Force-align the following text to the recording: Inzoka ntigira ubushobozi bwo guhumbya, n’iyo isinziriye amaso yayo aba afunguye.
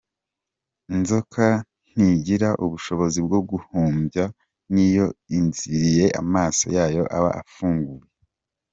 Inzoka 0.95 1.45
ntigira 1.91 2.49
ubushobozi 2.65 3.19
bwo 3.25 3.39
guhumbya, 3.49 4.25
n’iyo 4.73 5.07
isinziriye 5.11 6.05
amaso 6.21 6.63
yayo 6.77 7.03
aba 7.17 7.29
afunguye. 7.43 8.05